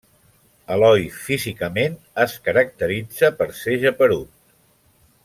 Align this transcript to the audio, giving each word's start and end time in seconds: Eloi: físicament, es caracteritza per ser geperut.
Eloi: 0.75 1.03
físicament, 1.25 1.99
es 2.25 2.35
caracteritza 2.49 3.31
per 3.43 3.49
ser 3.61 3.77
geperut. 3.85 4.33